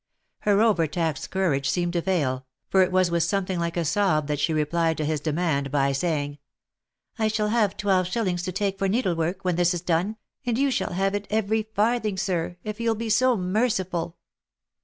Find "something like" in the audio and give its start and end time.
3.21-3.77